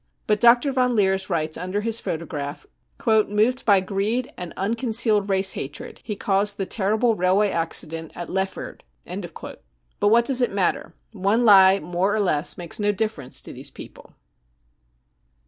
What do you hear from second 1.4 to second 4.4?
under his photo graph:" Moved by greed